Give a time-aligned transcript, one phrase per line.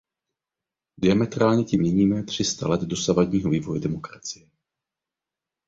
[0.97, 4.49] Diametrálně tím měníme tři sta let dosavadního vývoje demokracie.